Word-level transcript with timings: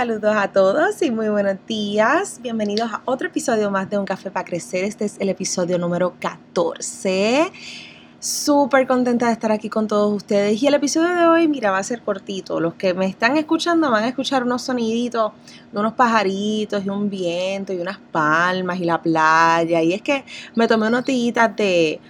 Saludos 0.00 0.34
a 0.34 0.48
todos 0.50 1.02
y 1.02 1.10
muy 1.10 1.28
buenos 1.28 1.56
días. 1.66 2.40
Bienvenidos 2.40 2.90
a 2.90 3.02
otro 3.04 3.28
episodio 3.28 3.70
más 3.70 3.90
de 3.90 3.98
Un 3.98 4.06
Café 4.06 4.30
para 4.30 4.46
Crecer. 4.46 4.84
Este 4.84 5.04
es 5.04 5.18
el 5.20 5.28
episodio 5.28 5.78
número 5.78 6.14
14. 6.18 7.52
Súper 8.18 8.86
contenta 8.86 9.26
de 9.26 9.32
estar 9.32 9.52
aquí 9.52 9.68
con 9.68 9.88
todos 9.88 10.10
ustedes. 10.10 10.62
Y 10.62 10.66
el 10.66 10.72
episodio 10.72 11.14
de 11.14 11.26
hoy, 11.26 11.48
mira, 11.48 11.70
va 11.70 11.76
a 11.76 11.82
ser 11.82 12.00
cortito. 12.00 12.60
Los 12.60 12.76
que 12.76 12.94
me 12.94 13.04
están 13.04 13.36
escuchando 13.36 13.90
van 13.90 14.04
a 14.04 14.08
escuchar 14.08 14.42
unos 14.42 14.62
soniditos 14.62 15.32
de 15.70 15.78
unos 15.78 15.92
pajaritos 15.92 16.82
y 16.82 16.88
un 16.88 17.10
viento 17.10 17.74
y 17.74 17.78
unas 17.78 17.98
palmas 17.98 18.80
y 18.80 18.84
la 18.84 19.02
playa. 19.02 19.82
Y 19.82 19.92
es 19.92 20.00
que 20.00 20.24
me 20.54 20.66
tomé 20.66 20.88
notitas 20.88 21.54
de 21.56 22.00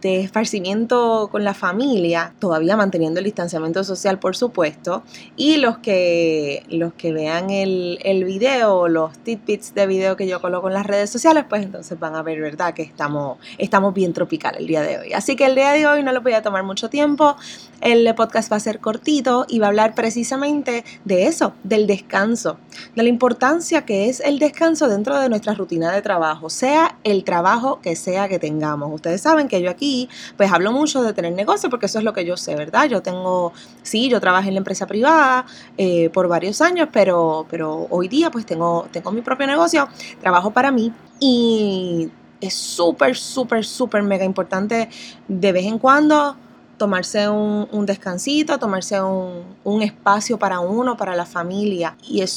de 0.00 0.20
esparcimiento 0.20 1.28
con 1.30 1.44
la 1.44 1.54
familia, 1.54 2.34
todavía 2.38 2.76
manteniendo 2.76 3.20
el 3.20 3.24
distanciamiento 3.24 3.84
social, 3.84 4.18
por 4.18 4.36
supuesto, 4.36 5.02
y 5.36 5.56
los 5.56 5.78
que, 5.78 6.64
los 6.68 6.92
que 6.94 7.12
vean 7.12 7.50
el, 7.50 7.98
el 8.02 8.24
video, 8.24 8.88
los 8.88 9.18
tidbits 9.18 9.74
de 9.74 9.86
video 9.86 10.16
que 10.16 10.26
yo 10.26 10.40
coloco 10.40 10.68
en 10.68 10.74
las 10.74 10.86
redes 10.86 11.10
sociales, 11.10 11.44
pues 11.48 11.62
entonces 11.62 11.98
van 11.98 12.14
a 12.14 12.22
ver, 12.22 12.40
¿verdad?, 12.40 12.74
que 12.74 12.82
estamos, 12.82 13.38
estamos 13.58 13.94
bien 13.94 14.12
tropical 14.12 14.54
el 14.58 14.66
día 14.66 14.82
de 14.82 14.98
hoy. 14.98 15.12
Así 15.12 15.36
que 15.36 15.46
el 15.46 15.54
día 15.54 15.72
de 15.72 15.86
hoy 15.86 16.02
no 16.02 16.12
lo 16.12 16.20
voy 16.20 16.32
a 16.32 16.42
tomar 16.42 16.64
mucho 16.64 16.88
tiempo, 16.90 17.36
el 17.80 18.12
podcast 18.14 18.50
va 18.50 18.56
a 18.56 18.60
ser 18.60 18.80
cortito 18.80 19.46
y 19.48 19.58
va 19.58 19.66
a 19.66 19.68
hablar 19.68 19.94
precisamente 19.94 20.84
de 21.04 21.26
eso, 21.26 21.54
del 21.64 21.86
descanso, 21.86 22.58
de 22.94 23.02
la 23.02 23.08
importancia 23.08 23.84
que 23.84 24.08
es 24.08 24.20
el 24.20 24.38
descanso 24.38 24.88
dentro 24.88 25.18
de 25.18 25.28
nuestra 25.28 25.54
rutina 25.54 25.92
de 25.92 26.02
trabajo, 26.02 26.50
sea 26.50 26.98
el 27.04 27.24
trabajo 27.24 27.80
que 27.80 27.96
sea 27.96 28.28
que 28.28 28.38
tengamos. 28.38 28.92
Ustedes 28.92 29.20
saben 29.20 29.48
que 29.48 29.62
yo 29.62 29.67
aquí, 29.68 30.08
pues 30.36 30.52
hablo 30.52 30.72
mucho 30.72 31.02
de 31.02 31.12
tener 31.12 31.32
negocio 31.32 31.70
porque 31.70 31.86
eso 31.86 31.98
es 31.98 32.04
lo 32.04 32.12
que 32.12 32.24
yo 32.24 32.36
sé, 32.36 32.54
¿verdad? 32.54 32.86
Yo 32.88 33.02
tengo, 33.02 33.52
sí, 33.82 34.08
yo 34.08 34.20
trabajé 34.20 34.48
en 34.48 34.54
la 34.54 34.58
empresa 34.58 34.86
privada 34.86 35.46
eh, 35.76 36.10
por 36.10 36.28
varios 36.28 36.60
años, 36.60 36.88
pero, 36.92 37.46
pero 37.50 37.86
hoy 37.90 38.08
día 38.08 38.30
pues 38.30 38.46
tengo, 38.46 38.88
tengo 38.90 39.10
mi 39.10 39.22
propio 39.22 39.46
negocio, 39.46 39.88
trabajo 40.20 40.50
para 40.50 40.70
mí 40.70 40.92
y 41.20 42.10
es 42.40 42.54
súper, 42.54 43.16
súper, 43.16 43.64
súper 43.64 44.02
mega 44.02 44.24
importante 44.24 44.88
de 45.26 45.52
vez 45.52 45.66
en 45.66 45.78
cuando 45.78 46.36
tomarse 46.78 47.28
un, 47.28 47.84
descansito, 47.84 48.58
tomarse 48.58 49.00
un, 49.02 49.82
espacio 49.82 50.38
para 50.38 50.60
uno, 50.60 50.96
para 50.96 51.14
la 51.14 51.26
familia. 51.26 51.96
Y 52.02 52.22
es 52.22 52.30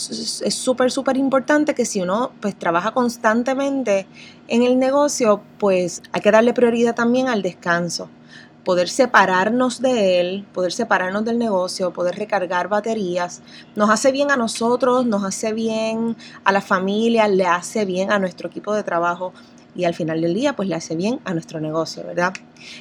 súper, 0.49 0.91
súper 0.91 1.15
importante 1.17 1.73
que 1.73 1.85
si 1.85 2.01
uno 2.01 2.31
pues 2.41 2.57
trabaja 2.57 2.91
constantemente 2.91 4.07
en 4.47 4.63
el 4.63 4.77
negocio, 4.79 5.41
pues 5.59 6.01
hay 6.11 6.21
que 6.21 6.31
darle 6.31 6.53
prioridad 6.53 6.95
también 6.95 7.29
al 7.29 7.41
descanso. 7.41 8.09
Poder 8.65 8.89
separarnos 8.89 9.81
de 9.81 10.19
él, 10.19 10.45
poder 10.53 10.71
separarnos 10.71 11.25
del 11.25 11.39
negocio, 11.39 11.93
poder 11.93 12.15
recargar 12.15 12.67
baterías, 12.67 13.41
nos 13.75 13.89
hace 13.89 14.11
bien 14.11 14.29
a 14.29 14.37
nosotros, 14.37 15.05
nos 15.05 15.23
hace 15.23 15.51
bien 15.53 16.15
a 16.43 16.51
la 16.51 16.61
familia, 16.61 17.27
le 17.27 17.47
hace 17.47 17.85
bien 17.85 18.11
a 18.11 18.19
nuestro 18.19 18.49
equipo 18.49 18.73
de 18.73 18.83
trabajo 18.83 19.33
y 19.75 19.85
al 19.85 19.93
final 19.93 20.21
del 20.21 20.33
día 20.33 20.53
pues 20.53 20.67
le 20.67 20.75
hace 20.75 20.95
bien 20.95 21.19
a 21.25 21.33
nuestro 21.33 21.59
negocio, 21.59 22.03
¿verdad? 22.05 22.33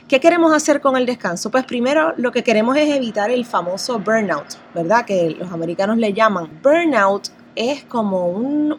¿Qué 0.08 0.20
queremos 0.20 0.52
hacer 0.52 0.80
con 0.80 0.96
el 0.96 1.06
descanso? 1.06 1.50
Pues 1.50 1.64
primero 1.64 2.12
lo 2.16 2.32
que 2.32 2.42
queremos 2.42 2.76
es 2.76 2.88
evitar 2.94 3.30
el 3.30 3.44
famoso 3.44 3.98
burnout, 3.98 4.56
¿verdad? 4.74 5.04
Que 5.04 5.30
los 5.30 5.52
americanos 5.52 5.98
le 5.98 6.12
llaman. 6.12 6.60
Burnout 6.62 7.28
es 7.54 7.84
como 7.84 8.28
un, 8.28 8.76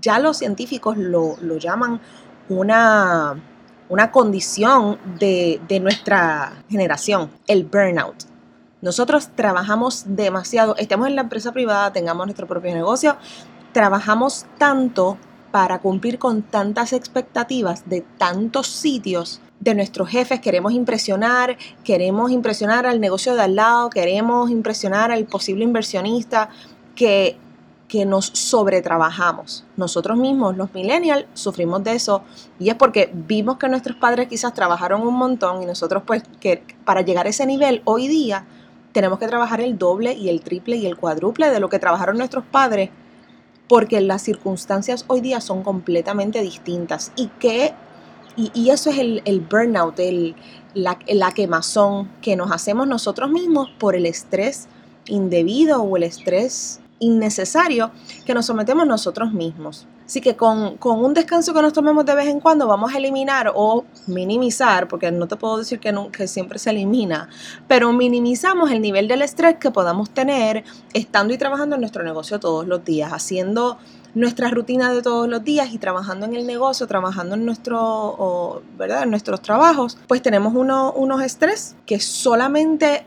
ya 0.00 0.18
los 0.18 0.38
científicos 0.38 0.96
lo, 0.96 1.36
llaman 1.58 2.00
una, 2.48 3.40
una 3.88 4.10
condición 4.10 4.98
de, 5.18 5.60
de 5.68 5.80
nuestra 5.80 6.64
generación, 6.68 7.30
el 7.46 7.64
burnout. 7.64 8.24
Nosotros 8.82 9.28
trabajamos 9.34 10.04
demasiado, 10.06 10.74
estemos 10.76 11.06
en 11.08 11.16
la 11.16 11.22
empresa 11.22 11.52
privada, 11.52 11.92
tengamos 11.92 12.26
nuestro 12.26 12.46
propio 12.46 12.74
negocio, 12.74 13.16
trabajamos 13.72 14.46
tanto 14.56 15.18
para 15.50 15.80
cumplir 15.80 16.18
con 16.18 16.42
tantas 16.42 16.92
expectativas 16.92 17.88
de 17.88 18.02
tantos 18.18 18.68
sitios 18.68 19.40
de 19.58 19.74
nuestros 19.74 20.08
jefes, 20.08 20.40
queremos 20.40 20.72
impresionar, 20.72 21.56
queremos 21.84 22.30
impresionar 22.30 22.86
al 22.86 23.00
negocio 23.00 23.34
de 23.34 23.42
al 23.42 23.56
lado, 23.56 23.90
queremos 23.90 24.50
impresionar 24.50 25.10
al 25.10 25.26
posible 25.26 25.64
inversionista, 25.64 26.48
que, 26.94 27.36
que 27.88 28.06
nos 28.06 28.26
sobretrabajamos. 28.26 29.64
Nosotros 29.76 30.16
mismos, 30.16 30.56
los 30.56 30.72
millennials, 30.72 31.26
sufrimos 31.34 31.82
de 31.84 31.94
eso 31.94 32.22
y 32.58 32.70
es 32.70 32.74
porque 32.74 33.10
vimos 33.12 33.58
que 33.58 33.68
nuestros 33.68 33.96
padres 33.96 34.28
quizás 34.28 34.54
trabajaron 34.54 35.06
un 35.06 35.14
montón 35.14 35.62
y 35.62 35.66
nosotros 35.66 36.02
pues 36.06 36.22
que 36.40 36.62
para 36.84 37.02
llegar 37.02 37.26
a 37.26 37.30
ese 37.30 37.46
nivel 37.46 37.82
hoy 37.84 38.08
día 38.08 38.46
tenemos 38.92 39.18
que 39.18 39.28
trabajar 39.28 39.60
el 39.60 39.78
doble 39.78 40.14
y 40.14 40.28
el 40.28 40.40
triple 40.40 40.76
y 40.76 40.86
el 40.86 40.96
cuádruple 40.96 41.50
de 41.50 41.60
lo 41.60 41.68
que 41.68 41.78
trabajaron 41.78 42.18
nuestros 42.18 42.44
padres 42.44 42.90
porque 43.70 44.00
las 44.00 44.22
circunstancias 44.22 45.04
hoy 45.06 45.20
día 45.20 45.40
son 45.40 45.62
completamente 45.62 46.42
distintas 46.42 47.12
y 47.14 47.28
que 47.38 47.72
y, 48.36 48.70
eso 48.70 48.90
es 48.90 48.98
el, 48.98 49.40
burnout, 49.48 49.98
el, 50.00 50.34
la, 50.74 50.98
la, 51.06 51.30
quemazón 51.30 52.10
que 52.20 52.34
nos 52.34 52.50
hacemos 52.50 52.88
nosotros 52.88 53.30
mismos 53.30 53.70
por 53.78 53.94
el 53.94 54.06
estrés 54.06 54.66
indebido 55.06 55.82
o 55.82 55.96
el 55.96 56.02
estrés 56.02 56.80
innecesario 56.98 57.92
que 58.26 58.34
nos 58.34 58.46
sometemos 58.46 58.88
nosotros 58.88 59.32
mismos. 59.32 59.86
Así 60.10 60.20
que 60.20 60.34
con, 60.34 60.76
un 60.82 61.14
descanso 61.14 61.54
que 61.54 61.62
nos 61.62 61.72
tomemos 61.72 62.04
de 62.04 62.16
vez 62.16 62.26
en 62.26 62.40
cuando 62.40 62.66
vamos 62.66 62.92
a 62.92 62.98
eliminar 62.98 63.52
o 63.54 63.84
minimizar, 64.08 64.88
porque 64.88 65.12
no 65.12 65.28
te 65.28 65.36
puedo 65.36 65.58
decir 65.58 65.78
que, 65.78 65.94
que 66.10 66.26
siempre 66.26 66.58
se 66.58 66.70
elimina, 66.70 67.28
pero 67.68 67.92
minimizamos 67.92 68.72
el 68.72 68.82
nivel 68.82 69.06
del 69.06 69.22
estrés 69.22 69.58
que 69.60 69.70
podamos 69.70 70.10
tener 70.10 70.64
estando 70.94 71.32
y 71.32 71.38
trabajando 71.38 71.76
en 71.76 71.82
nuestro 71.82 72.02
negocio 72.02 72.40
todos 72.40 72.66
los 72.66 72.84
días, 72.84 73.12
haciendo 73.12 73.78
nuestra 74.16 74.50
rutina 74.50 74.92
de 74.92 75.00
todos 75.00 75.28
los 75.28 75.44
días 75.44 75.72
y 75.72 75.78
trabajando 75.78 76.26
en 76.26 76.34
el 76.34 76.44
negocio, 76.44 76.88
trabajando 76.88 77.36
en, 77.36 77.46
nuestro, 77.46 78.64
¿verdad? 78.76 79.04
en 79.04 79.10
nuestros 79.10 79.40
trabajos, 79.42 79.96
pues 80.08 80.22
tenemos 80.22 80.52
unos 80.56 81.22
estrés 81.22 81.76
que 81.86 82.00
solamente 82.00 83.04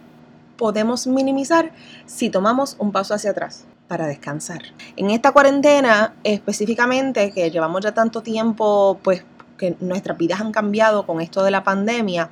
podemos 0.56 1.06
minimizar 1.06 1.74
si 2.06 2.30
tomamos 2.30 2.78
un 2.80 2.94
paso 2.94 3.14
hacia 3.14 3.31
atrás 3.31 3.66
para 3.88 4.08
descansar. 4.08 4.62
En 4.96 5.10
esta 5.10 5.32
cuarentena 5.32 6.14
específicamente, 6.24 7.32
que 7.32 7.52
llevamos 7.52 7.82
ya 7.82 7.94
tanto 7.94 8.22
tiempo, 8.22 9.00
pues 9.03 9.24
que 9.58 9.76
nuestras 9.80 10.18
vidas 10.18 10.41
han 10.41 10.52
cambiado 10.52 11.06
con 11.06 11.22
esto 11.22 11.44
de 11.44 11.52
la 11.52 11.64
pandemia, 11.64 12.30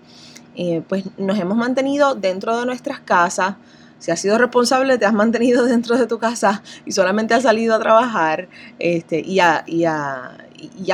eh, 0.56 0.82
pues 0.88 1.06
nos 1.18 1.40
hemos 1.40 1.58
mantenido 1.58 2.16
dentro 2.16 2.60
de 2.60 2.66
nuestras 2.66 3.00
casas. 3.00 3.56
Si 4.00 4.10
has 4.10 4.20
sido 4.20 4.38
responsable, 4.38 4.98
te 4.98 5.06
has 5.06 5.14
mantenido 5.14 5.66
dentro 5.66 5.98
de 5.98 6.08
tu 6.08 6.20
casa 6.20 6.64
y 6.86 6.92
solamente 6.92 7.34
has 7.34 7.44
salido 7.44 7.76
a 7.76 7.80
trabajar 7.80 8.50
este, 8.80 9.20
y, 9.20 9.40
a, 9.40 9.64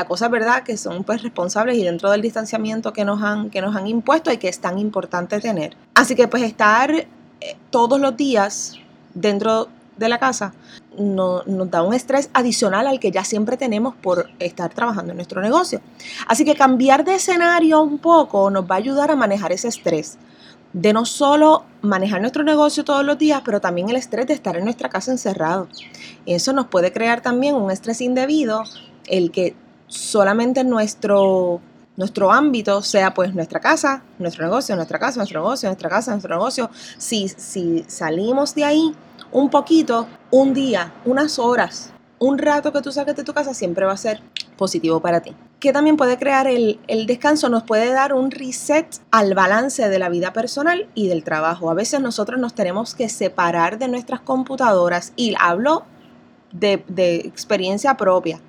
cosas, 0.07 0.29
¿verdad?, 0.29 0.63
que 0.63 0.77
son 0.77 1.03
pues 1.03 1.23
responsables 1.23 1.77
y 1.77 1.83
dentro 1.83 2.11
del 2.11 2.21
distanciamiento 2.21 2.93
que 2.93 3.05
nos 3.05 3.23
han, 3.23 3.49
que 3.49 3.61
nos 3.61 3.75
han 3.75 3.87
impuesto 3.87 4.31
y 4.31 4.37
que 4.37 4.49
es 4.49 4.59
tan 4.59 4.77
importante 4.77 5.39
tener. 5.39 5.75
Así 5.95 6.15
que 6.15 6.27
pues 6.27 6.43
estar 6.43 6.91
eh, 6.91 7.07
todos 7.69 7.99
los 7.99 8.15
días 8.15 8.73
dentro 9.13 9.69
de 9.97 10.09
la 10.09 10.19
casa 10.19 10.53
no, 10.97 11.43
nos 11.45 11.69
da 11.69 11.83
un 11.83 11.93
estrés 11.93 12.29
adicional 12.33 12.87
al 12.87 12.99
que 12.99 13.11
ya 13.11 13.23
siempre 13.23 13.57
tenemos 13.57 13.95
por 13.95 14.29
estar 14.39 14.73
trabajando 14.73 15.11
en 15.11 15.17
nuestro 15.17 15.41
negocio. 15.41 15.81
Así 16.27 16.45
que 16.45 16.55
cambiar 16.55 17.03
de 17.05 17.15
escenario 17.15 17.81
un 17.81 17.99
poco 17.99 18.49
nos 18.49 18.65
va 18.69 18.75
a 18.75 18.79
ayudar 18.79 19.11
a 19.11 19.15
manejar 19.15 19.51
ese 19.51 19.67
estrés. 19.67 20.17
De 20.73 20.93
no 20.93 21.05
solo 21.05 21.63
manejar 21.81 22.21
nuestro 22.21 22.43
negocio 22.43 22.83
todos 22.83 23.05
los 23.05 23.17
días, 23.17 23.41
pero 23.45 23.61
también 23.61 23.89
el 23.89 23.95
estrés 23.95 24.27
de 24.27 24.33
estar 24.33 24.57
en 24.57 24.65
nuestra 24.65 24.89
casa 24.89 25.11
encerrado. 25.11 25.67
Eso 26.25 26.53
nos 26.53 26.67
puede 26.67 26.91
crear 26.91 27.21
también 27.21 27.55
un 27.55 27.71
estrés 27.71 28.01
indebido, 28.01 28.63
el 29.07 29.31
que 29.31 29.55
solamente 29.87 30.63
nuestro, 30.63 31.61
nuestro 31.97 32.31
ámbito 32.31 32.81
sea 32.83 33.13
pues 33.13 33.33
nuestra 33.33 33.59
casa, 33.59 34.03
nuestro 34.19 34.45
negocio, 34.45 34.75
nuestra 34.75 34.99
casa, 34.99 35.17
nuestro 35.17 35.41
negocio, 35.41 35.67
nuestra 35.67 35.89
casa, 35.89 36.11
nuestro 36.11 36.35
negocio. 36.35 36.69
Si, 36.97 37.27
si 37.27 37.83
salimos 37.87 38.55
de 38.55 38.63
ahí 38.63 38.95
un 39.31 39.49
poquito, 39.49 40.07
un 40.31 40.53
día, 40.53 40.93
unas 41.05 41.39
horas, 41.39 41.91
un 42.19 42.37
rato 42.37 42.71
que 42.71 42.81
tú 42.81 42.91
saques 42.91 43.15
de 43.15 43.23
tu 43.23 43.33
casa 43.33 43.53
siempre 43.53 43.85
va 43.85 43.93
a 43.93 43.97
ser 43.97 44.21
positivo 44.57 45.01
para 45.01 45.21
ti. 45.21 45.35
Que 45.59 45.73
también 45.73 45.97
puede 45.97 46.17
crear 46.17 46.47
el, 46.47 46.79
el, 46.87 47.07
descanso, 47.07 47.49
nos 47.49 47.63
puede 47.63 47.91
dar 47.91 48.13
un 48.13 48.29
reset 48.29 48.87
al 49.09 49.33
balance 49.33 49.89
de 49.89 49.99
la 49.99 50.09
vida 50.09 50.33
personal 50.33 50.87
y 50.93 51.07
del 51.07 51.23
trabajo. 51.23 51.71
A 51.71 51.73
veces 51.73 51.99
nosotros 51.99 52.39
nos 52.39 52.53
tenemos 52.53 52.93
que 52.93 53.09
separar 53.09 53.79
de 53.79 53.87
nuestras 53.87 54.19
computadoras 54.19 55.13
y 55.15 55.33
hablo 55.39 55.83
de, 56.51 56.83
de 56.87 57.15
experiencia 57.15 57.97
propia 57.97 58.39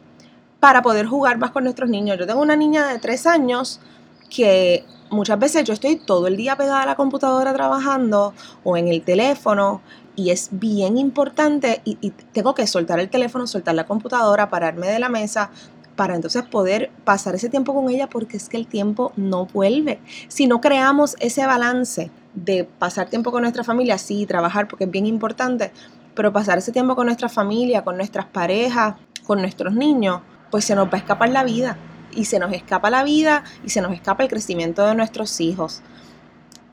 para 0.61 0.83
poder 0.83 1.07
jugar 1.07 1.39
más 1.39 1.51
con 1.51 1.65
nuestros 1.65 1.89
niños. 1.89 2.19
Yo 2.19 2.27
tengo 2.27 2.41
una 2.41 2.57
niña 2.57 2.87
de 2.89 2.99
tres 2.99 3.27
años 3.27 3.81
que 4.29 4.85
muchas 5.11 5.39
veces 5.39 5.65
yo 5.65 5.73
estoy 5.73 5.97
todo 5.97 6.27
el 6.27 6.37
día 6.37 6.57
pegada 6.57 6.83
a 6.83 6.87
la 6.87 6.97
computadora 6.97 7.55
trabajando 7.55 8.35
o 8.65 8.77
en 8.77 8.89
el 8.89 9.03
teléfono 9.03 9.81
y 10.17 10.31
es 10.31 10.49
bien 10.53 10.99
importante 10.99 11.81
y, 11.85 11.97
y, 12.01 12.11
tengo 12.11 12.55
que 12.55 12.67
soltar 12.67 12.99
el 12.99 13.09
teléfono, 13.09 13.47
soltar 13.47 13.75
la 13.75 13.87
computadora, 13.87 14.51
pararme 14.51 14.89
de 14.89 14.99
la 14.99 15.09
mesa 15.09 15.51
para 15.99 16.15
entonces 16.15 16.43
poder 16.45 16.91
pasar 17.05 17.35
ese 17.35 17.49
tiempo 17.49 17.75
con 17.75 17.89
ella 17.89 18.09
porque 18.09 18.37
es 18.37 18.49
que 18.49 18.57
el 18.57 18.67
tiempo 18.67 19.13
no 19.17 19.47
vuelve. 19.47 20.01
Si 20.29 20.47
no 20.47 20.61
creamos 20.61 21.17
ese 21.19 21.47
balance 21.47 22.11
de 22.35 22.65
pasar 22.65 23.09
tiempo 23.09 23.33
con 23.33 23.43
nuestra 23.43 23.65
familia, 23.65 23.99
sí, 23.99 24.27
trabajar 24.27 24.69
porque 24.69 24.85
es 24.85 24.91
bien 24.91 25.07
importante, 25.07 25.73
pero 26.15 26.33
pasar 26.33 26.59
ese 26.59 26.73
tiempo 26.73 26.95
con 26.95 27.07
nuestra 27.07 27.29
familia, 27.29 27.83
con 27.83 27.97
nuestras 27.97 28.27
parejas, 28.27 28.95
con 29.27 29.41
nuestros 29.41 29.75
niños, 29.75 30.21
pues 30.51 30.65
se 30.65 30.75
nos 30.75 30.89
va 30.89 30.95
a 30.95 30.99
escapar 30.99 31.29
la 31.31 31.45
vida. 31.45 31.77
Y 32.11 32.25
se 32.25 32.39
nos 32.39 32.53
escapa 32.53 32.91
la 32.91 33.05
vida 33.05 33.45
y 33.65 33.71
se 33.71 33.81
nos 33.81 33.93
escapa 33.93 34.23
el 34.23 34.29
crecimiento 34.29 34.85
de 34.87 34.95
nuestros 34.95 35.41
hijos. 35.41 35.83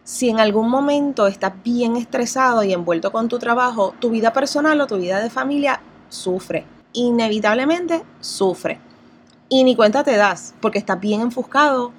Si 0.04 0.30
en 0.30 0.40
algún 0.40 0.70
momento 0.70 1.28
estás 1.28 1.54
bien 1.64 1.96
estresado 1.98 2.64
y 2.64 2.74
envuelto 2.74 3.12
con 3.12 3.28
tu 3.28 3.40
trabajo, 3.40 3.94
tu 4.00 4.12
vida 4.12 4.32
personal 4.34 4.80
o 4.80 4.88
tu 4.88 4.98
vida 4.98 5.20
de 5.20 5.30
familia 5.30 5.82
sufre. 6.10 6.66
Inevitablemente 6.94 8.04
sufre. 8.22 8.80
Y 9.50 9.64
ni 9.64 9.76
cuenta 9.76 10.04
te 10.04 10.16
das, 10.16 10.54
porque 10.62 10.80
estás 10.80 11.00
bien 11.00 11.22
enfuscado 11.22 11.92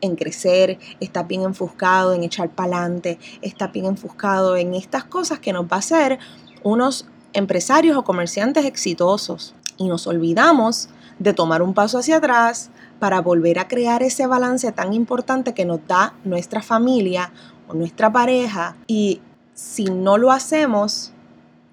en 0.00 0.16
crecer, 0.16 0.78
estás 1.00 1.26
bien 1.26 1.42
enfuscado 1.42 2.14
en 2.14 2.22
echar 2.22 2.50
para 2.50 2.78
adelante, 2.78 3.18
estás 3.42 3.72
bien 3.72 3.86
enfuscado 3.86 4.56
en 4.56 4.74
estas 4.74 5.04
cosas 5.04 5.40
que 5.40 5.52
nos 5.52 5.64
va 5.64 5.76
a 5.76 5.78
hacer 5.80 6.18
unos 6.62 7.06
empresarios 7.32 7.96
o 7.96 8.04
comerciantes 8.04 8.64
exitosos. 8.64 9.54
Y 9.76 9.88
nos 9.88 10.06
olvidamos 10.06 10.88
de 11.18 11.32
tomar 11.32 11.62
un 11.62 11.74
paso 11.74 11.98
hacia 11.98 12.16
atrás 12.16 12.70
para 12.98 13.20
volver 13.20 13.58
a 13.58 13.68
crear 13.68 14.02
ese 14.02 14.26
balance 14.26 14.70
tan 14.72 14.92
importante 14.92 15.54
que 15.54 15.64
nos 15.64 15.86
da 15.86 16.14
nuestra 16.24 16.62
familia 16.62 17.32
o 17.68 17.74
nuestra 17.74 18.12
pareja. 18.12 18.76
Y 18.86 19.20
si 19.54 19.84
no 19.84 20.18
lo 20.18 20.30
hacemos, 20.30 21.12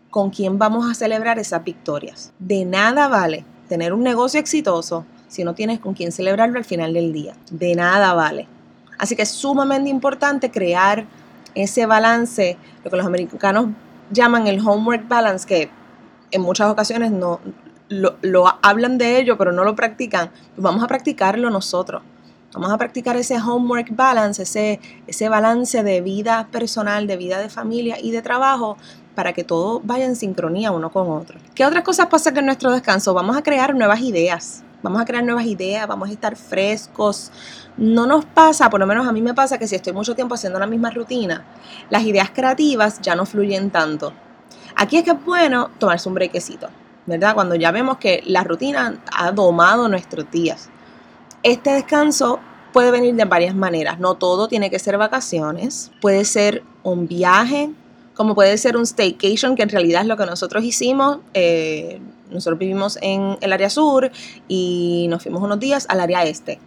¿con 0.09 0.29
quién 0.29 0.57
vamos 0.57 0.89
a 0.89 0.93
celebrar 0.93 1.39
esas 1.39 1.63
victorias? 1.63 2.33
De 2.39 2.65
nada 2.65 3.07
vale 3.07 3.45
tener 3.67 3.93
un 3.93 4.03
negocio 4.03 4.39
exitoso 4.39 5.05
si 5.27 5.43
no 5.43 5.55
tienes 5.55 5.79
con 5.79 5.93
quién 5.93 6.11
celebrarlo 6.11 6.57
al 6.57 6.65
final 6.65 6.93
del 6.93 7.11
día. 7.11 7.35
De 7.51 7.75
nada 7.75 8.13
vale. 8.13 8.47
Así 8.97 9.15
que 9.15 9.23
es 9.23 9.29
sumamente 9.29 9.89
importante 9.89 10.51
crear 10.51 11.05
ese 11.55 11.85
balance, 11.85 12.57
lo 12.83 12.91
que 12.91 12.97
los 12.97 13.05
americanos 13.05 13.67
llaman 14.11 14.47
el 14.47 14.59
homework 14.59 15.07
balance, 15.07 15.47
que 15.47 15.69
en 16.31 16.41
muchas 16.41 16.69
ocasiones 16.69 17.11
no, 17.11 17.39
lo, 17.89 18.59
hablan 18.61 18.97
de 18.97 19.19
ello, 19.19 19.37
pero 19.37 19.51
no 19.51 19.63
lo 19.63 19.75
practican, 19.75 20.29
pues 20.29 20.63
vamos 20.63 20.83
a 20.83 20.87
practicarlo 20.87 21.49
nosotros. 21.49 22.01
Vamos 22.53 22.71
a 22.71 22.77
practicar 22.77 23.17
ese 23.17 23.37
homework 23.37 23.93
balance, 23.93 24.43
ese, 24.43 24.79
ese 25.07 25.27
balance 25.27 25.83
de 25.83 25.99
vida 25.99 26.47
personal, 26.51 27.05
de 27.05 27.17
vida 27.17 27.39
de 27.39 27.49
familia 27.49 27.97
y 28.01 28.11
de 28.11 28.21
trabajo 28.21 28.77
para 29.13 29.33
que 29.33 29.43
todo 29.43 29.81
vaya 29.83 30.05
en 30.05 30.15
sincronía 30.15 30.71
uno 30.71 30.89
con 30.89 31.09
otro. 31.09 31.37
¿Qué 31.53 31.65
otras 31.65 31.83
cosas 31.83 32.07
pasan 32.07 32.37
en 32.37 32.45
nuestro 32.45 32.71
descanso? 32.71 33.13
Vamos 33.13 33.35
a 33.35 33.43
crear 33.43 33.75
nuevas 33.75 33.99
ideas. 33.99 34.63
Vamos 34.83 35.01
a 35.01 35.05
crear 35.05 35.23
nuevas 35.23 35.45
ideas, 35.45 35.85
vamos 35.85 36.09
a 36.09 36.13
estar 36.13 36.37
frescos. 36.37 37.31
No 37.75 38.05
nos 38.05 38.23
pasa, 38.23 38.69
por 38.69 38.79
lo 38.79 38.87
menos 38.87 39.05
a 39.05 39.11
mí 39.11 39.21
me 39.21 39.33
pasa 39.33 39.57
que 39.57 39.67
si 39.67 39.75
estoy 39.75 39.91
mucho 39.91 40.15
tiempo 40.15 40.35
haciendo 40.35 40.59
la 40.59 40.67
misma 40.67 40.91
rutina, 40.91 41.43
las 41.89 42.03
ideas 42.03 42.29
creativas 42.33 43.01
ya 43.01 43.15
no 43.15 43.25
fluyen 43.25 43.69
tanto. 43.69 44.13
Aquí 44.77 44.95
es 44.95 45.03
que 45.03 45.11
es 45.11 45.25
bueno 45.25 45.71
tomarse 45.77 46.07
un 46.07 46.15
brequecito 46.15 46.69
¿verdad? 47.05 47.35
Cuando 47.35 47.55
ya 47.55 47.71
vemos 47.71 47.97
que 47.97 48.23
la 48.25 48.43
rutina 48.43 49.01
ha 49.15 49.31
domado 49.31 49.87
nuestros 49.87 50.29
días. 50.31 50.69
Este 51.43 51.71
descanso 51.71 52.39
puede 52.73 52.91
venir 52.91 53.15
de 53.15 53.25
varias 53.25 53.55
maneras. 53.55 53.99
No 53.99 54.15
todo 54.15 54.47
tiene 54.47 54.69
que 54.69 54.79
ser 54.79 54.97
vacaciones. 54.97 55.91
Puede 56.01 56.25
ser 56.25 56.63
un 56.83 57.07
viaje, 57.07 57.69
como 58.15 58.35
puede 58.35 58.57
ser 58.57 58.77
un 58.77 58.85
staycation, 58.85 59.55
que 59.55 59.63
en 59.63 59.69
realidad 59.69 60.01
es 60.01 60.07
lo 60.07 60.17
que 60.17 60.25
nosotros 60.25 60.63
hicimos. 60.63 61.19
Eh, 61.33 62.01
nosotros 62.31 62.59
vivimos 62.59 62.97
en 63.01 63.37
el 63.41 63.53
área 63.53 63.69
sur 63.69 64.11
y 64.47 65.07
nos 65.09 65.23
fuimos 65.23 65.41
unos 65.41 65.59
días 65.59 65.85
al 65.89 65.99
área 65.99 66.23
este. 66.23 66.59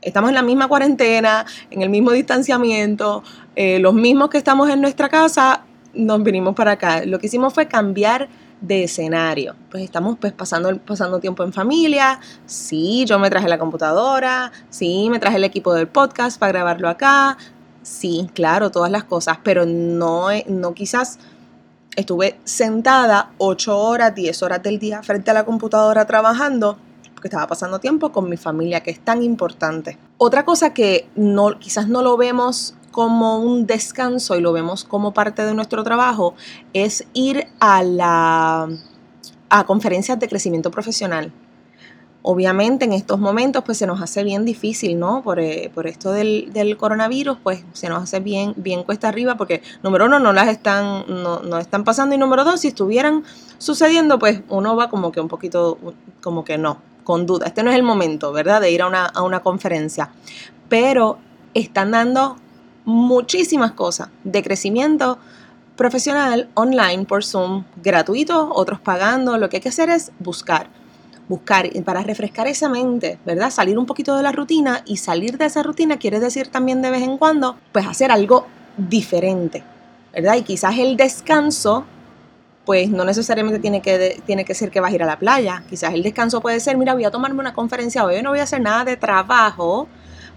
Estamos 0.00 0.30
en 0.30 0.34
la 0.34 0.42
misma 0.42 0.68
cuarentena, 0.68 1.46
en 1.70 1.82
el 1.82 1.88
mismo 1.88 2.10
distanciamiento, 2.10 3.22
eh, 3.56 3.78
los 3.78 3.94
mismos 3.94 4.28
que 4.28 4.38
estamos 4.38 4.68
en 4.68 4.80
nuestra 4.80 5.08
casa, 5.08 5.64
nos 5.94 6.22
vinimos 6.22 6.54
para 6.54 6.72
acá. 6.72 7.04
Lo 7.06 7.18
que 7.18 7.26
hicimos 7.26 7.54
fue 7.54 7.68
cambiar 7.68 8.28
de 8.66 8.84
escenario. 8.84 9.54
Pues 9.70 9.84
estamos 9.84 10.16
pues 10.20 10.32
pasando, 10.32 10.76
pasando 10.78 11.20
tiempo 11.20 11.44
en 11.44 11.52
familia, 11.52 12.20
sí, 12.46 13.04
yo 13.06 13.18
me 13.18 13.30
traje 13.30 13.48
la 13.48 13.58
computadora, 13.58 14.52
sí, 14.70 15.08
me 15.10 15.18
traje 15.18 15.36
el 15.36 15.44
equipo 15.44 15.74
del 15.74 15.86
podcast 15.86 16.38
para 16.38 16.52
grabarlo 16.52 16.88
acá, 16.88 17.36
sí, 17.82 18.28
claro, 18.34 18.70
todas 18.70 18.90
las 18.90 19.04
cosas, 19.04 19.38
pero 19.42 19.66
no, 19.66 20.28
no 20.48 20.74
quizás 20.74 21.18
estuve 21.96 22.38
sentada 22.44 23.32
8 23.38 23.78
horas, 23.78 24.14
10 24.14 24.42
horas 24.42 24.62
del 24.62 24.78
día 24.78 25.02
frente 25.02 25.30
a 25.30 25.34
la 25.34 25.44
computadora 25.44 26.06
trabajando 26.06 26.78
porque 27.14 27.28
estaba 27.28 27.46
pasando 27.46 27.78
tiempo 27.78 28.12
con 28.12 28.28
mi 28.28 28.36
familia, 28.36 28.82
que 28.82 28.90
es 28.90 29.00
tan 29.00 29.22
importante. 29.22 29.96
Otra 30.18 30.44
cosa 30.44 30.74
que 30.74 31.08
no, 31.14 31.58
quizás 31.58 31.88
no 31.88 32.02
lo 32.02 32.16
vemos 32.16 32.74
como 32.94 33.40
un 33.40 33.66
descanso 33.66 34.36
y 34.36 34.40
lo 34.40 34.52
vemos 34.52 34.84
como 34.84 35.12
parte 35.12 35.44
de 35.44 35.52
nuestro 35.52 35.82
trabajo 35.82 36.34
es 36.74 37.04
ir 37.12 37.48
a 37.58 37.82
la 37.82 38.68
a 39.48 39.64
conferencias 39.66 40.16
de 40.20 40.28
crecimiento 40.28 40.70
profesional. 40.70 41.32
Obviamente 42.22 42.84
en 42.84 42.92
estos 42.92 43.18
momentos 43.18 43.64
pues 43.64 43.78
se 43.78 43.88
nos 43.88 44.00
hace 44.00 44.22
bien 44.22 44.44
difícil, 44.44 44.96
¿no? 44.96 45.22
Por, 45.24 45.40
eh, 45.40 45.72
esto 45.86 46.12
del, 46.12 46.76
coronavirus 46.78 47.38
pues 47.42 47.64
se 47.72 47.88
nos 47.88 48.00
hace 48.00 48.20
bien, 48.20 48.54
bien 48.56 48.84
cuesta 48.84 49.08
arriba 49.08 49.36
porque 49.36 49.60
número 49.82 50.04
uno 50.04 50.20
no 50.20 50.32
las 50.32 50.46
están, 50.46 51.04
no, 51.08 51.40
no 51.40 51.58
están 51.58 51.82
pasando 51.82 52.14
y 52.14 52.18
número 52.18 52.44
dos 52.44 52.60
si 52.60 52.68
estuvieran 52.68 53.24
sucediendo 53.58 54.20
pues 54.20 54.42
uno 54.50 54.76
va 54.76 54.88
como 54.88 55.10
que 55.10 55.18
un 55.18 55.26
poquito, 55.26 55.78
como 56.22 56.44
que 56.44 56.58
no, 56.58 56.78
con 57.02 57.26
duda. 57.26 57.48
Este 57.48 57.64
no 57.64 57.70
es 57.70 57.76
el 57.76 57.82
momento, 57.82 58.30
¿verdad? 58.30 58.60
De 58.60 58.70
ir 58.70 58.82
a 58.82 58.86
una, 58.86 59.06
a 59.06 59.22
una 59.22 59.40
conferencia. 59.40 60.12
Pero 60.68 61.18
están 61.54 61.90
dando 61.90 62.36
muchísimas 62.84 63.72
cosas 63.72 64.08
de 64.24 64.42
crecimiento 64.42 65.18
profesional 65.76 66.48
online 66.54 67.04
por 67.04 67.24
Zoom, 67.24 67.64
gratuito, 67.82 68.50
otros 68.54 68.80
pagando. 68.80 69.38
Lo 69.38 69.48
que 69.48 69.56
hay 69.56 69.62
que 69.62 69.68
hacer 69.68 69.90
es 69.90 70.12
buscar, 70.18 70.68
buscar 71.28 71.68
para 71.82 72.02
refrescar 72.02 72.46
esa 72.46 72.68
mente, 72.68 73.18
¿verdad? 73.24 73.50
Salir 73.50 73.78
un 73.78 73.86
poquito 73.86 74.16
de 74.16 74.22
la 74.22 74.32
rutina 74.32 74.82
y 74.86 74.98
salir 74.98 75.38
de 75.38 75.46
esa 75.46 75.62
rutina 75.62 75.98
quiere 75.98 76.20
decir 76.20 76.48
también 76.48 76.82
de 76.82 76.90
vez 76.90 77.02
en 77.02 77.18
cuando, 77.18 77.56
pues 77.72 77.86
hacer 77.86 78.12
algo 78.12 78.46
diferente, 78.76 79.64
¿verdad? 80.12 80.36
Y 80.36 80.42
quizás 80.42 80.78
el 80.78 80.96
descanso 80.96 81.84
pues 82.64 82.88
no 82.88 83.04
necesariamente 83.04 83.58
tiene 83.58 83.82
que, 83.82 84.22
tiene 84.24 84.44
que 84.44 84.54
ser 84.54 84.70
que 84.70 84.80
vas 84.80 84.90
a 84.90 84.94
ir 84.94 85.02
a 85.02 85.06
la 85.06 85.18
playa. 85.18 85.62
Quizás 85.68 85.92
el 85.92 86.02
descanso 86.02 86.40
puede 86.40 86.60
ser, 86.60 86.78
mira, 86.78 86.94
voy 86.94 87.04
a 87.04 87.10
tomarme 87.10 87.40
una 87.40 87.52
conferencia 87.52 88.04
hoy, 88.04 88.22
no 88.22 88.30
voy 88.30 88.38
a 88.38 88.44
hacer 88.44 88.60
nada 88.60 88.84
de 88.84 88.96
trabajo, 88.96 89.86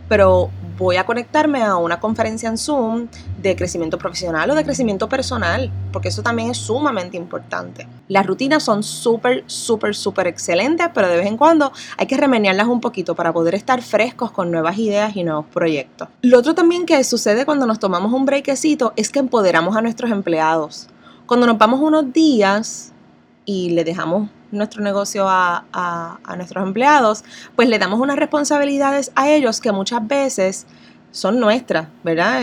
pero 0.07 0.49
voy 0.77 0.97
a 0.97 1.05
conectarme 1.05 1.63
a 1.63 1.75
una 1.77 1.99
conferencia 1.99 2.49
en 2.49 2.57
Zoom 2.57 3.07
de 3.41 3.55
crecimiento 3.55 3.97
profesional 3.97 4.49
o 4.49 4.55
de 4.55 4.63
crecimiento 4.63 5.09
personal, 5.09 5.71
porque 5.91 6.09
eso 6.09 6.21
también 6.21 6.51
es 6.51 6.57
sumamente 6.57 7.17
importante. 7.17 7.87
Las 8.07 8.25
rutinas 8.25 8.63
son 8.63 8.83
súper, 8.83 9.43
súper, 9.47 9.95
súper 9.95 10.27
excelentes, 10.27 10.87
pero 10.93 11.07
de 11.07 11.17
vez 11.17 11.25
en 11.25 11.37
cuando 11.37 11.71
hay 11.97 12.05
que 12.05 12.17
remenearlas 12.17 12.67
un 12.67 12.79
poquito 12.79 13.15
para 13.15 13.33
poder 13.33 13.55
estar 13.55 13.81
frescos 13.81 14.31
con 14.31 14.51
nuevas 14.51 14.77
ideas 14.77 15.15
y 15.15 15.23
nuevos 15.23 15.45
proyectos. 15.51 16.09
Lo 16.21 16.39
otro 16.39 16.53
también 16.53 16.85
que 16.85 17.03
sucede 17.03 17.45
cuando 17.45 17.65
nos 17.65 17.79
tomamos 17.79 18.13
un 18.13 18.25
breakcito 18.25 18.93
es 18.95 19.09
que 19.09 19.19
empoderamos 19.19 19.75
a 19.75 19.81
nuestros 19.81 20.11
empleados. 20.11 20.87
Cuando 21.25 21.47
nos 21.47 21.57
vamos 21.57 21.81
unos 21.81 22.13
días 22.13 22.93
y 23.45 23.71
le 23.71 23.83
dejamos 23.83 24.29
nuestro 24.51 24.82
negocio 24.84 25.25
a, 25.27 26.20
nuestros 26.36 26.66
empleados, 26.66 27.24
pues 27.56 27.70
le 27.70 27.80
damos 27.80 28.00
unas 28.00 28.18
responsabilidades 28.18 29.12
a 29.16 29.30
ellos 29.30 29.62
que 29.62 29.72
muchas 29.72 30.08
veces 30.08 30.66
son 31.12 31.39
nuestras, 31.39 31.88
¿verdad? 32.04 32.42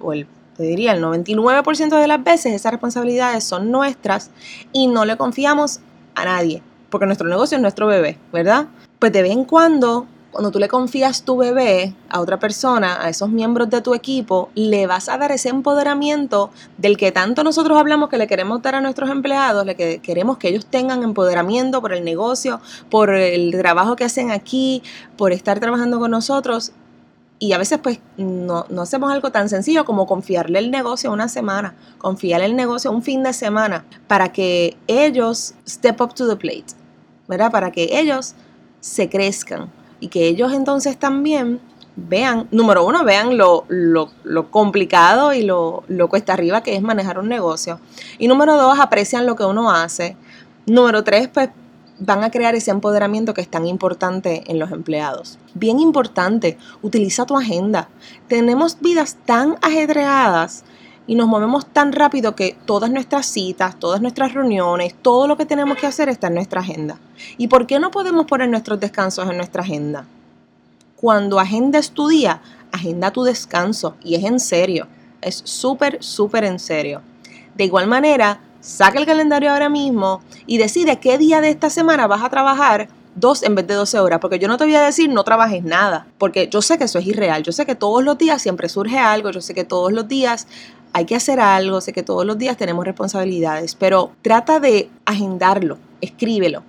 o 0.00 0.12
el, 0.12 0.26
te 0.56 0.62
diría, 0.62 0.92
el 0.92 1.02
99% 1.02 2.00
de 2.00 2.06
las 2.06 2.22
veces 2.22 2.54
esas 2.54 2.72
responsabilidades 2.72 3.44
son 3.44 3.70
nuestras 3.70 4.30
y 4.72 4.86
no 4.86 5.04
le 5.04 5.16
confiamos 5.16 5.80
a 6.14 6.24
nadie, 6.24 6.62
porque 6.90 7.06
nuestro 7.06 7.28
negocio 7.28 7.56
es 7.56 7.62
nuestro 7.62 7.86
bebé, 7.86 8.18
¿verdad? 8.32 8.66
pues 9.04 9.12
de 9.12 9.20
vez 9.20 9.32
en 9.32 9.44
cuando 9.44 10.06
cuando 10.34 10.50
tú 10.50 10.58
le 10.58 10.66
confías 10.68 11.22
tu 11.22 11.36
bebé 11.36 11.94
a 12.10 12.20
otra 12.20 12.40
persona, 12.40 13.00
a 13.00 13.08
esos 13.08 13.30
miembros 13.30 13.70
de 13.70 13.80
tu 13.80 13.94
equipo, 13.94 14.50
le 14.56 14.86
vas 14.88 15.08
a 15.08 15.16
dar 15.16 15.30
ese 15.30 15.48
empoderamiento 15.48 16.50
del 16.76 16.96
que 16.96 17.12
tanto 17.12 17.44
nosotros 17.44 17.78
hablamos 17.78 18.08
que 18.08 18.18
le 18.18 18.26
queremos 18.26 18.60
dar 18.60 18.74
a 18.74 18.80
nuestros 18.80 19.10
empleados, 19.10 19.64
le 19.64 19.76
que 19.76 20.00
queremos 20.00 20.36
que 20.36 20.48
ellos 20.48 20.66
tengan 20.66 21.04
empoderamiento 21.04 21.80
por 21.80 21.92
el 21.92 22.04
negocio, 22.04 22.60
por 22.90 23.14
el 23.14 23.52
trabajo 23.52 23.94
que 23.94 24.02
hacen 24.02 24.32
aquí, 24.32 24.82
por 25.16 25.30
estar 25.30 25.60
trabajando 25.60 26.00
con 26.00 26.10
nosotros. 26.10 26.72
Y 27.38 27.52
a 27.52 27.58
veces 27.58 27.78
pues 27.78 28.00
no, 28.16 28.66
no 28.68 28.82
hacemos 28.82 29.12
algo 29.12 29.30
tan 29.30 29.48
sencillo 29.48 29.84
como 29.84 30.06
confiarle 30.06 30.58
el 30.58 30.72
negocio 30.72 31.12
una 31.12 31.28
semana, 31.28 31.76
confiarle 31.98 32.46
el 32.46 32.56
negocio 32.56 32.90
un 32.90 33.02
fin 33.02 33.22
de 33.22 33.32
semana, 33.32 33.84
para 34.08 34.32
que 34.32 34.76
ellos 34.88 35.54
step 35.64 36.00
up 36.00 36.12
to 36.12 36.28
the 36.28 36.34
plate, 36.34 36.74
¿verdad? 37.28 37.52
Para 37.52 37.70
que 37.70 38.00
ellos 38.00 38.34
se 38.80 39.08
crezcan 39.08 39.70
y 40.04 40.08
que 40.08 40.26
ellos 40.26 40.52
entonces 40.52 40.98
también 40.98 41.60
vean, 41.96 42.46
número 42.50 42.84
uno, 42.84 43.04
vean 43.04 43.38
lo, 43.38 43.64
complicado 44.50 45.32
y 45.32 45.42
lo, 45.42 45.82
lo 45.88 46.08
cuesta 46.10 46.34
arriba 46.34 46.62
que 46.62 46.76
es 46.76 46.82
manejar 46.82 47.18
un 47.18 47.30
negocio. 47.30 47.80
Y 48.18 48.28
número 48.28 48.54
dos, 48.58 48.78
aprecian 48.78 49.24
lo 49.24 49.34
que 49.34 49.44
uno 49.44 49.70
hace. 49.70 50.18
Número 50.66 51.04
tres, 51.04 51.28
pues 51.28 51.48
van 51.98 52.22
a 52.22 52.30
crear 52.30 52.54
ese 52.54 52.70
empoderamiento 52.70 53.32
que 53.32 53.40
es 53.40 53.48
tan 53.48 53.66
importante 53.66 54.44
en 54.46 54.58
los 54.58 54.72
empleados. 54.72 55.38
Bien 55.54 55.80
importante, 55.80 56.58
utiliza 56.82 57.24
tu 57.24 57.38
agenda. 57.38 57.88
Tenemos 58.28 58.80
vidas 58.80 59.16
tan 59.24 59.56
ajedreadas 59.62 60.64
y 61.06 61.14
nos 61.14 61.28
movemos 61.28 61.66
tan 61.66 61.92
rápido 61.92 62.34
que 62.34 62.56
todas 62.64 62.90
nuestras 62.90 63.26
citas, 63.26 63.78
todas 63.78 64.00
nuestras 64.00 64.32
reuniones, 64.32 64.94
todo 64.94 65.26
lo 65.26 65.36
que 65.36 65.46
tenemos 65.46 65.78
que 65.78 65.86
hacer 65.86 66.08
está 66.08 66.28
en 66.28 66.34
nuestra 66.34 66.60
agenda. 66.60 66.98
¿Y 67.36 67.48
por 67.48 67.66
qué 67.66 67.78
no 67.78 67.90
podemos 67.90 68.26
poner 68.26 68.48
nuestros 68.48 68.80
descansos 68.80 69.28
en 69.28 69.36
nuestra 69.36 69.62
agenda? 69.62 70.06
Cuando 70.96 71.38
agendas 71.38 71.90
tu 71.90 72.08
día, 72.08 72.40
agenda 72.72 73.10
tu 73.10 73.24
descanso 73.24 73.96
y 74.02 74.14
es 74.14 74.24
en 74.24 74.40
serio, 74.40 74.86
es 75.20 75.42
súper, 75.44 76.02
súper 76.02 76.44
en 76.44 76.58
serio. 76.58 77.02
De 77.54 77.64
igual 77.64 77.86
manera, 77.86 78.40
saca 78.60 78.98
el 78.98 79.06
calendario 79.06 79.52
ahora 79.52 79.68
mismo 79.68 80.22
y 80.46 80.56
decide 80.58 80.98
qué 80.98 81.18
día 81.18 81.40
de 81.40 81.50
esta 81.50 81.68
semana 81.68 82.06
vas 82.06 82.22
a 82.22 82.30
trabajar 82.30 82.88
dos 83.14 83.42
en 83.42 83.54
vez 83.54 83.66
de 83.66 83.74
12 83.74 84.00
horas, 84.00 84.18
porque 84.20 84.38
yo 84.38 84.48
no 84.48 84.56
te 84.56 84.64
voy 84.64 84.74
a 84.74 84.82
decir 84.82 85.08
no 85.08 85.22
trabajes 85.22 85.62
nada, 85.62 86.06
porque 86.18 86.48
yo 86.48 86.62
sé 86.62 86.78
que 86.78 86.84
eso 86.84 86.98
es 86.98 87.06
irreal, 87.06 87.42
yo 87.42 87.52
sé 87.52 87.64
que 87.66 87.74
todos 87.74 88.02
los 88.02 88.18
días 88.18 88.42
siempre 88.42 88.68
surge 88.68 88.98
algo, 88.98 89.30
yo 89.30 89.40
sé 89.40 89.54
que 89.54 89.64
todos 89.64 89.92
los 89.92 90.08
días 90.08 90.48
hay 90.94 91.06
que 91.06 91.16
hacer 91.16 91.40
algo, 91.40 91.80
sé 91.80 91.92
que 91.92 92.04
todos 92.04 92.24
los 92.24 92.38
días 92.38 92.56
tenemos 92.56 92.84
responsabilidades, 92.84 93.74
pero 93.74 94.12
trata 94.22 94.60
de 94.60 94.88
agendarlo, 95.04 95.76
escríbelo, 96.00 96.62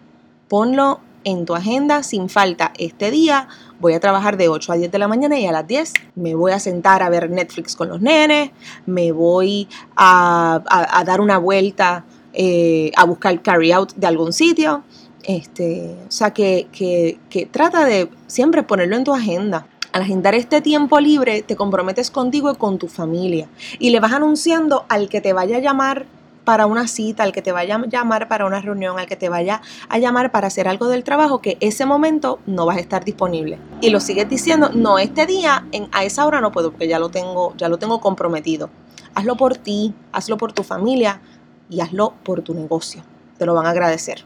ponlo 0.50 1.00
en 1.24 1.46
tu 1.46 1.53
agenda 1.53 2.01
sin 2.01 2.27
falta. 2.27 2.74
Este 2.79 3.12
día 3.12 3.48
voy 3.79 3.94
a 3.94 4.00
trabajar 4.00 4.36
de 4.36 4.50
8 4.50 4.72
a 4.72 4.75
10 4.77 4.91
de 4.91 4.98
la 4.98 5.08
mañana 5.08 5.38
y 5.38 5.46
a 5.46 5.51
las 5.51 5.67
10 5.67 5.94
me 6.15 6.34
voy 6.34 6.53
a 6.53 6.60
sentar 6.60 7.03
a 7.03 7.10
ver 7.10 7.29
Netflix 7.29 7.75
con 7.75 7.88
los 7.88 8.01
nenes, 8.01 8.50
me 8.88 9.12
voy 9.12 9.67
a, 9.96 11.03
dar 11.05 11.22
una 11.22 11.38
vuelta 11.38 12.03
eh, 12.34 12.91
a 12.96 13.05
buscar 13.05 13.39
carry 13.44 13.72
out 13.72 13.94
de 13.94 14.08
algún 14.08 14.34
sitio. 14.34 14.84
Este, 15.22 15.96
o 16.08 16.12
sea, 16.12 16.32
que, 16.34 16.67
que, 16.72 17.20
que 17.29 17.46
trata 17.46 17.86
de 17.86 18.10
siempre 18.25 18.63
ponerlo 18.63 18.96
en 18.96 19.03
tu 19.03 19.13
agenda. 19.13 19.67
Al 19.95 20.01
agendar 20.01 20.35
este 20.35 20.59
tiempo 20.59 20.99
libre, 20.99 21.41
te 21.41 21.55
comprometes 21.55 22.11
contigo 22.11 22.51
y 22.51 22.55
con 22.57 22.77
tu 22.77 22.89
familia. 22.89 23.47
Y 23.79 23.91
le 23.91 24.01
vas 24.01 24.11
anunciando 24.11 24.83
al 24.89 25.07
que 25.07 25.21
te 25.21 25.31
vaya 25.31 25.55
a 25.55 25.59
llamar 25.61 26.05
para 26.43 26.65
una 26.65 26.89
cita, 26.89 27.23
al 27.23 27.31
que 27.31 27.41
te 27.41 27.53
vaya 27.53 27.75
a 27.77 27.87
llamar 27.87 28.27
para 28.27 28.45
una 28.45 28.59
reunión, 28.59 28.99
al 28.99 29.05
que 29.05 29.15
te 29.15 29.29
vaya 29.29 29.61
a 29.87 29.97
llamar 29.97 30.33
para 30.33 30.47
hacer 30.47 30.67
algo 30.67 30.89
del 30.89 31.05
trabajo, 31.05 31.39
que 31.39 31.55
ese 31.61 31.85
momento 31.85 32.39
no 32.45 32.65
vas 32.65 32.75
a 32.75 32.81
estar 32.81 33.05
disponible. 33.05 33.57
Y 33.79 33.89
lo 33.89 34.01
sigues 34.01 34.27
diciendo, 34.27 34.69
no, 34.73 34.99
este 34.99 35.25
día 35.25 35.65
en, 35.71 35.87
a 35.93 36.03
esa 36.03 36.25
hora 36.25 36.41
no 36.41 36.51
puedo 36.51 36.71
porque 36.71 36.89
ya 36.89 36.99
lo 36.99 37.07
tengo, 37.07 37.53
ya 37.55 37.69
lo 37.69 37.77
tengo 37.77 38.01
comprometido. 38.01 38.69
Hazlo 39.13 39.37
por 39.37 39.55
ti, 39.55 39.93
hazlo 40.11 40.35
por 40.35 40.51
tu 40.51 40.63
familia 40.63 41.21
y 41.69 41.79
hazlo 41.79 42.15
por 42.25 42.41
tu 42.41 42.53
negocio. 42.53 43.01
Te 43.37 43.45
lo 43.45 43.53
van 43.53 43.65
a 43.65 43.69
agradecer. 43.69 44.25